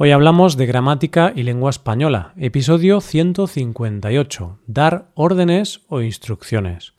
[0.00, 6.94] Hoy hablamos de gramática y lengua española, episodio 158, dar órdenes o instrucciones.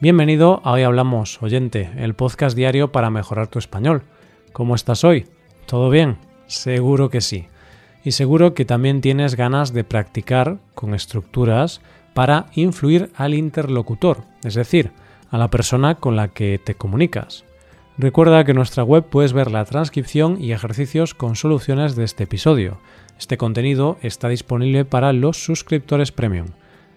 [0.00, 4.04] Bienvenido a Hoy Hablamos, oyente, el podcast diario para mejorar tu español.
[4.52, 5.26] ¿Cómo estás hoy?
[5.66, 6.18] ¿Todo bien?
[6.46, 7.48] Seguro que sí.
[8.04, 11.80] Y seguro que también tienes ganas de practicar con estructuras
[12.20, 14.92] para influir al interlocutor, es decir,
[15.30, 17.46] a la persona con la que te comunicas.
[17.96, 22.24] Recuerda que en nuestra web puedes ver la transcripción y ejercicios con soluciones de este
[22.24, 22.76] episodio.
[23.18, 26.48] Este contenido está disponible para los suscriptores premium.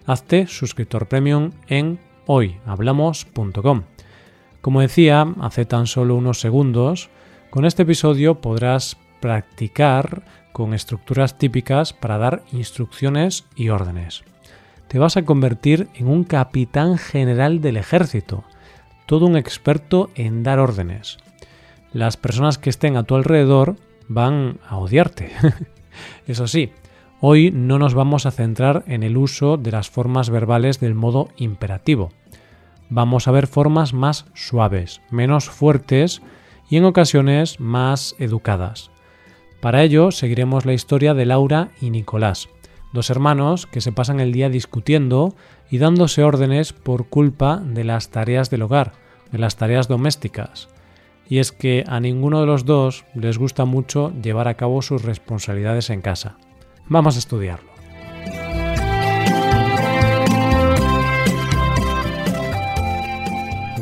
[0.04, 3.84] Hazte suscriptor premium en hoyhablamos.com.
[4.60, 7.08] Como decía hace tan solo unos segundos,
[7.48, 14.22] con este episodio podrás practicar con estructuras típicas para dar instrucciones y órdenes
[14.88, 18.44] te vas a convertir en un capitán general del ejército,
[19.06, 21.18] todo un experto en dar órdenes.
[21.92, 23.76] Las personas que estén a tu alrededor
[24.08, 25.30] van a odiarte.
[26.26, 26.72] Eso sí,
[27.20, 31.28] hoy no nos vamos a centrar en el uso de las formas verbales del modo
[31.36, 32.10] imperativo.
[32.90, 36.22] Vamos a ver formas más suaves, menos fuertes
[36.68, 38.90] y en ocasiones más educadas.
[39.60, 42.48] Para ello seguiremos la historia de Laura y Nicolás,
[42.94, 45.34] Dos hermanos que se pasan el día discutiendo
[45.68, 48.92] y dándose órdenes por culpa de las tareas del hogar,
[49.32, 50.68] de las tareas domésticas.
[51.28, 55.02] Y es que a ninguno de los dos les gusta mucho llevar a cabo sus
[55.02, 56.38] responsabilidades en casa.
[56.86, 57.68] Vamos a estudiarlo.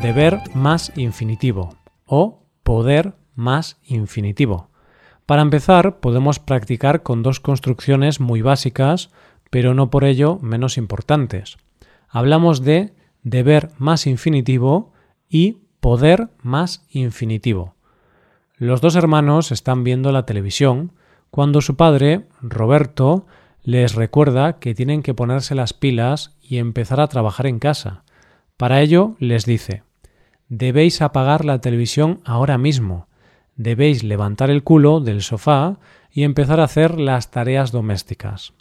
[0.01, 1.75] Deber más infinitivo
[2.07, 4.72] o poder más infinitivo.
[5.25, 9.09] Para empezar, podemos practicar con dos construcciones muy básicas,
[9.49, 11.57] pero no por ello menos importantes.
[12.09, 12.93] Hablamos de
[13.23, 14.91] deber más infinitivo
[15.29, 17.75] y poder más infinitivo.
[18.57, 20.91] Los dos hermanos están viendo la televisión
[21.31, 23.25] cuando su padre, Roberto,
[23.63, 28.03] les recuerda que tienen que ponerse las pilas y empezar a trabajar en casa.
[28.57, 29.83] Para ello les dice
[30.49, 33.07] Debéis apagar la televisión ahora mismo
[33.55, 35.79] debéis levantar el culo del sofá
[36.11, 38.53] y empezar a hacer las tareas domésticas.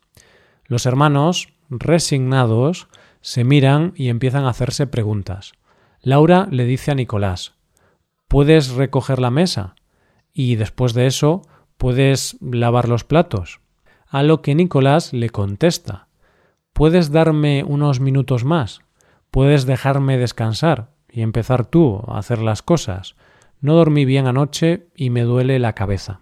[0.65, 2.89] Los hermanos, resignados,
[3.21, 5.53] se miran y empiezan a hacerse preguntas.
[6.01, 7.55] Laura le dice a Nicolás
[8.29, 9.77] ¿Puedes recoger la mesa?
[10.33, 11.43] Y después de eso,
[11.77, 13.61] ¿puedes lavar los platos?
[14.09, 16.09] A lo que Nicolás le contesta
[16.73, 18.81] ¿Puedes darme unos minutos más?
[19.31, 23.15] ¿Puedes dejarme descansar y empezar tú a hacer las cosas?
[23.63, 26.21] No dormí bien anoche y me duele la cabeza.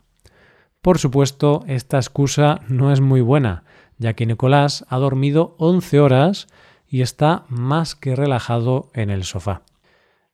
[0.80, 3.64] Por supuesto, esta excusa no es muy buena,
[3.98, 6.46] ya que Nicolás ha dormido 11 horas
[6.86, 9.62] y está más que relajado en el sofá.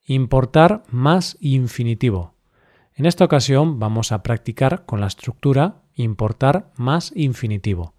[0.04, 2.34] Importar más infinitivo.
[2.94, 7.94] En esta ocasión vamos a practicar con la estructura importar más infinitivo.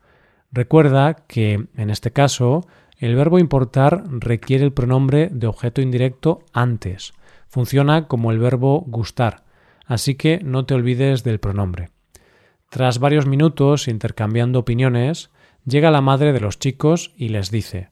[0.51, 2.65] Recuerda que, en este caso,
[2.97, 7.13] el verbo importar requiere el pronombre de objeto indirecto antes,
[7.47, 9.43] Funciona como el verbo gustar,
[9.85, 11.89] así que no te olvides del pronombre.
[12.69, 15.31] Tras varios minutos intercambiando opiniones,
[15.65, 17.89] llega la madre de los chicos y les dice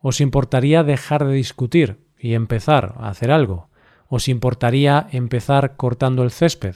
[0.00, 3.68] ¿Os importaría dejar de discutir y empezar a hacer algo?
[4.08, 6.74] ¿Os importaría empezar cortando el césped?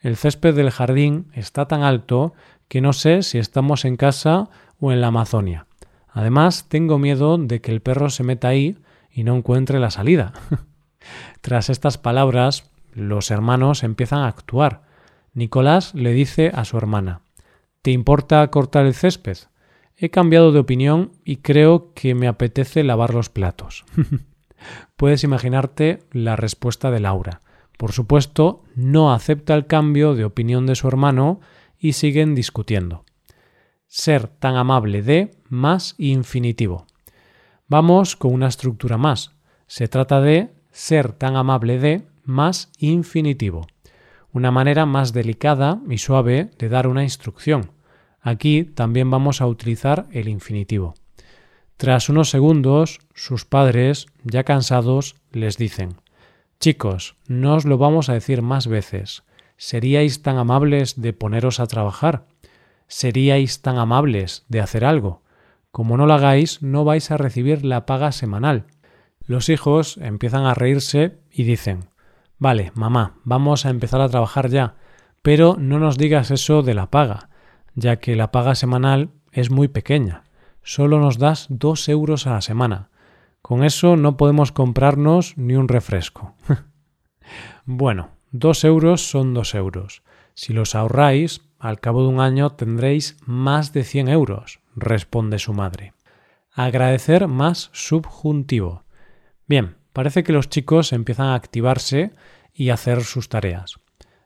[0.00, 2.34] El césped del jardín está tan alto
[2.68, 4.48] que no sé si estamos en casa
[4.78, 5.66] o en la Amazonia.
[6.08, 8.78] Además, tengo miedo de que el perro se meta ahí
[9.10, 10.32] y no encuentre la salida.
[11.40, 14.82] Tras estas palabras, los hermanos empiezan a actuar.
[15.32, 17.22] Nicolás le dice a su hermana
[17.82, 19.36] ¿Te importa cortar el césped?
[19.96, 23.84] He cambiado de opinión y creo que me apetece lavar los platos.
[24.96, 27.42] Puedes imaginarte la respuesta de Laura.
[27.76, 31.40] Por supuesto, no acepta el cambio de opinión de su hermano
[31.78, 33.04] y siguen discutiendo.
[33.86, 36.86] Ser tan amable de más infinitivo.
[37.68, 39.32] Vamos con una estructura más.
[39.66, 43.68] Se trata de ser tan amable de más infinitivo,
[44.32, 47.70] una manera más delicada y suave de dar una instrucción.
[48.20, 50.94] Aquí también vamos a utilizar el infinitivo.
[51.76, 55.94] Tras unos segundos, sus padres, ya cansados, les dicen
[56.58, 59.22] Chicos, no os lo vamos a decir más veces.
[59.56, 62.26] ¿Seríais tan amables de poneros a trabajar?
[62.88, 65.22] ¿Seríais tan amables de hacer algo?
[65.70, 68.66] Como no lo hagáis, no vais a recibir la paga semanal.
[69.26, 71.88] Los hijos empiezan a reírse y dicen
[72.38, 74.74] Vale, mamá, vamos a empezar a trabajar ya,
[75.22, 77.30] pero no nos digas eso de la paga,
[77.74, 80.24] ya que la paga semanal es muy pequeña.
[80.62, 82.90] Solo nos das dos euros a la semana.
[83.40, 86.34] Con eso no podemos comprarnos ni un refresco.
[87.64, 90.02] bueno, dos euros son dos euros.
[90.34, 95.54] Si los ahorráis, al cabo de un año tendréis más de 100 euros, responde su
[95.54, 95.94] madre.
[96.52, 98.83] Agradecer más subjuntivo.
[99.46, 102.12] Bien, parece que los chicos empiezan a activarse
[102.52, 103.76] y hacer sus tareas.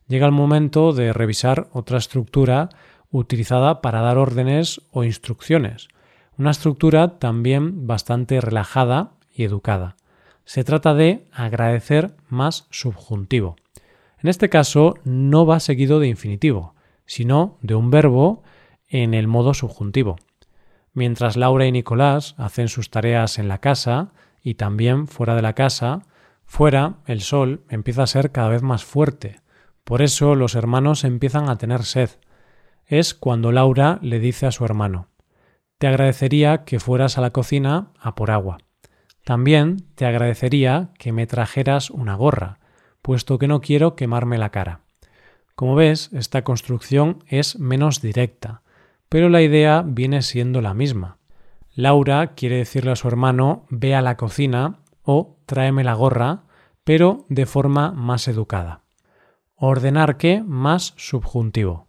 [0.06, 2.68] Llega el momento de revisar otra estructura
[3.10, 5.88] utilizada para dar órdenes o instrucciones.
[6.36, 9.96] Una estructura también bastante relajada y educada.
[10.44, 13.56] Se trata de agradecer más subjuntivo.
[14.22, 16.74] En este caso no va seguido de infinitivo,
[17.06, 18.42] sino de un verbo
[18.88, 20.16] en el modo subjuntivo.
[20.92, 24.12] Mientras Laura y Nicolás hacen sus tareas en la casa
[24.42, 26.02] y también fuera de la casa,
[26.44, 29.40] fuera el sol empieza a ser cada vez más fuerte.
[29.84, 32.10] Por eso los hermanos empiezan a tener sed.
[32.86, 35.08] Es cuando Laura le dice a su hermano
[35.78, 38.58] Te agradecería que fueras a la cocina a por agua.
[39.24, 42.60] También te agradecería que me trajeras una gorra,
[43.02, 44.80] puesto que no quiero quemarme la cara.
[45.54, 48.62] Como ves, esta construcción es menos directa,
[49.08, 51.18] pero la idea viene siendo la misma.
[51.78, 56.42] Laura quiere decirle a su hermano ve a la cocina o tráeme la gorra,
[56.82, 58.82] pero de forma más educada.
[59.54, 61.86] Ordenar qué más subjuntivo.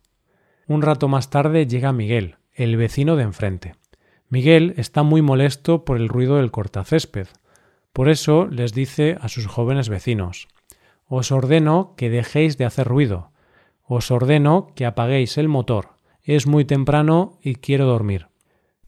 [0.68, 3.78] Un rato más tarde llega Miguel, el vecino de enfrente.
[4.28, 7.26] Miguel está muy molesto por el ruido del cortacésped.
[7.92, 10.50] Por eso les dice a sus jóvenes vecinos
[11.08, 13.32] Os ordeno que dejéis de hacer ruido.
[13.82, 15.96] Os ordeno que apaguéis el motor.
[16.22, 18.29] Es muy temprano y quiero dormir.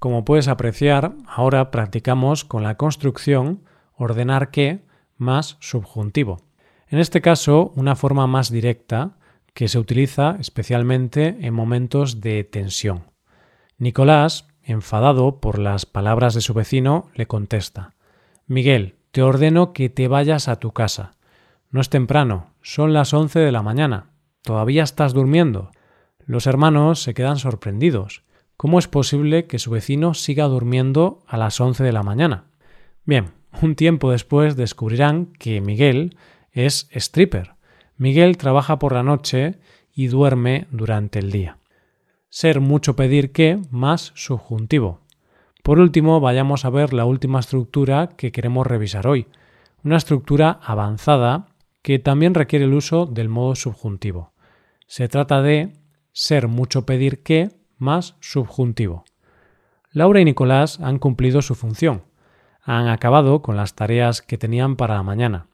[0.01, 3.61] Como puedes apreciar, ahora practicamos con la construcción
[3.93, 4.79] ordenar que
[5.15, 6.41] más subjuntivo.
[6.87, 9.19] En este caso, una forma más directa
[9.53, 13.11] que se utiliza especialmente en momentos de tensión.
[13.77, 17.93] Nicolás enfadado por las palabras de su vecino, le contesta
[18.47, 21.11] Miguel, te ordeno que te vayas a tu casa.
[21.69, 24.09] No es temprano, son las once de la mañana.
[24.41, 25.69] ¿Todavía estás durmiendo?
[26.25, 28.23] Los hermanos se quedan sorprendidos.
[28.61, 32.43] ¿Cómo es posible que su vecino siga durmiendo a las once de la mañana?
[33.05, 36.15] Bien, un tiempo después descubrirán que Miguel
[36.51, 37.55] es stripper.
[37.97, 39.57] Miguel trabaja por la noche
[39.95, 41.57] y duerme durante el día
[42.29, 44.99] ser mucho pedir que más subjuntivo.
[45.63, 49.25] Por último, vayamos a ver la última estructura que queremos revisar hoy,
[49.83, 51.47] una estructura avanzada
[51.81, 54.33] que también requiere el uso del modo subjuntivo.
[54.85, 55.73] Se trata de
[56.11, 59.03] ser mucho pedir que más subjuntivo.
[59.91, 62.03] Laura y Nicolás han cumplido su función,
[62.63, 65.47] han acabado con las tareas que tenían para la mañana,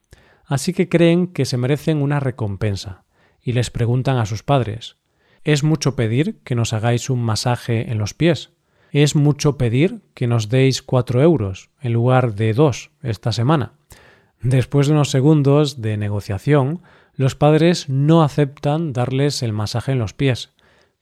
[0.46, 3.04] así que creen que se merecen una recompensa
[3.42, 4.98] y les preguntan a sus padres
[5.44, 8.52] ¿Es mucho pedir que nos hagáis un masaje en los pies?
[8.92, 13.72] ¿Es mucho pedir que nos deis cuatro euros en lugar de dos esta semana?
[14.42, 16.82] Después de unos segundos de negociación,
[17.16, 20.52] los padres no aceptan darles el masaje en los pies,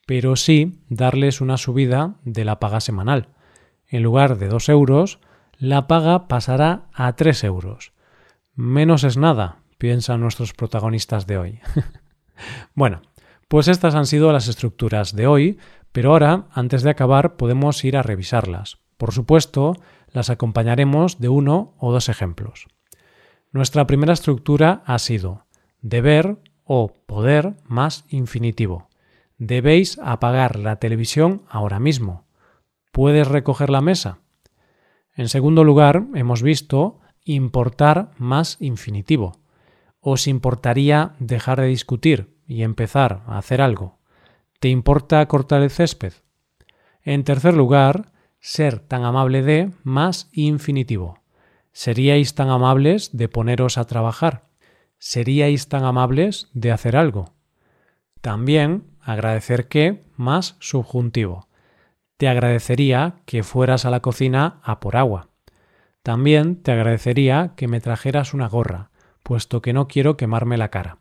[0.05, 3.29] pero sí darles una subida de la paga semanal.
[3.87, 5.19] En lugar de dos euros,
[5.57, 7.93] la paga pasará a tres euros.
[8.53, 11.59] Menos es nada, piensan nuestros protagonistas de hoy.
[12.75, 13.01] bueno,
[13.47, 15.59] pues estas han sido las estructuras de hoy,
[15.91, 18.77] pero ahora, antes de acabar, podemos ir a revisarlas.
[18.97, 19.73] Por supuesto,
[20.11, 22.67] las acompañaremos de uno o dos ejemplos.
[23.51, 25.45] Nuestra primera estructura ha sido
[25.81, 28.89] deber o poder más infinitivo.
[29.37, 32.25] Debéis apagar la televisión ahora mismo.
[32.91, 34.19] ¿Puedes recoger la mesa?
[35.15, 39.39] En segundo lugar, hemos visto importar más infinitivo.
[39.99, 42.35] ¿Os importaría dejar de discutir?
[42.47, 43.97] y empezar a hacer algo.
[44.59, 46.13] ¿Te importa cortar el césped?
[47.01, 51.19] En tercer lugar, ser tan amable de más infinitivo.
[51.71, 54.47] ¿Seríais tan amables de poneros a trabajar?
[54.97, 57.33] ¿Seríais tan amables de hacer algo?
[58.21, 61.47] También agradecer que más subjuntivo.
[62.17, 65.29] Te agradecería que fueras a la cocina a por agua.
[66.01, 68.89] También te agradecería que me trajeras una gorra,
[69.23, 70.97] puesto que no quiero quemarme la cara.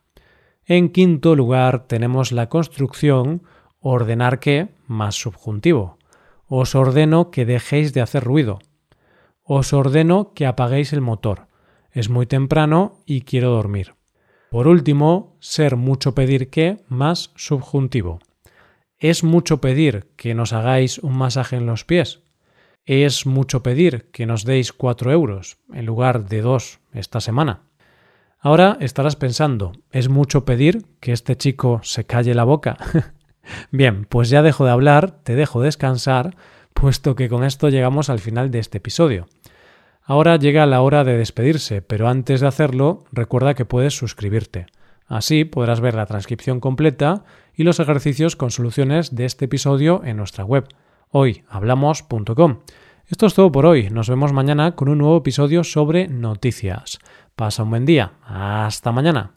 [0.66, 3.42] En quinto lugar tenemos la construcción
[3.80, 5.98] ordenar que más subjuntivo.
[6.46, 8.58] Os ordeno que dejéis de hacer ruido.
[9.42, 11.48] Os ordeno que apaguéis el motor.
[11.90, 13.94] Es muy temprano y quiero dormir.
[14.54, 18.20] Por último, ser mucho pedir que más subjuntivo.
[19.00, 22.20] ¿Es mucho pedir que nos hagáis un masaje en los pies?
[22.86, 27.62] ¿Es mucho pedir que nos deis cuatro euros en lugar de dos esta semana?
[28.38, 32.76] Ahora estarás pensando, ¿es mucho pedir que este chico se calle la boca?
[33.72, 36.36] Bien, pues ya dejo de hablar, te dejo descansar,
[36.74, 39.26] puesto que con esto llegamos al final de este episodio.
[40.06, 44.66] Ahora llega la hora de despedirse, pero antes de hacerlo, recuerda que puedes suscribirte.
[45.06, 50.18] Así podrás ver la transcripción completa y los ejercicios con soluciones de este episodio en
[50.18, 50.68] nuestra web,
[51.10, 52.58] hoyhablamos.com.
[53.06, 53.90] Esto es todo por hoy.
[53.90, 56.98] Nos vemos mañana con un nuevo episodio sobre noticias.
[57.34, 58.12] Pasa un buen día.
[58.26, 59.32] Hasta mañana.